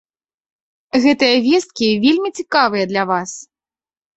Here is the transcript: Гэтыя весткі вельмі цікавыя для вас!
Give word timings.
Гэтыя 1.03 1.35
весткі 1.47 1.89
вельмі 2.07 2.29
цікавыя 2.41 2.85
для 2.95 3.03
вас! 3.11 3.31